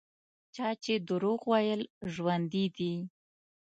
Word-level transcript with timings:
چا 0.55 0.67
چې 0.83 0.93
دروغ 1.09 1.41
ویل 1.51 1.81
ژوندي 2.13 2.65
دي. 2.77 2.93